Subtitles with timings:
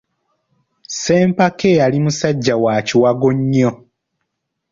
[0.87, 3.71] Ssempake yali musajja wa kiwago nnyo.